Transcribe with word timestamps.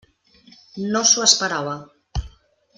No 0.95 1.03
s'ho 1.11 1.27
esperava. 1.27 1.77